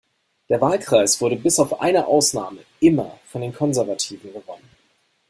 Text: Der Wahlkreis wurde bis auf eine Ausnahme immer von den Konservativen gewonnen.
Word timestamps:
Der 0.49 0.59
Wahlkreis 0.61 1.21
wurde 1.21 1.35
bis 1.35 1.59
auf 1.59 1.79
eine 1.79 2.07
Ausnahme 2.07 2.61
immer 2.79 3.19
von 3.23 3.41
den 3.41 3.53
Konservativen 3.53 4.33
gewonnen. 4.33 4.67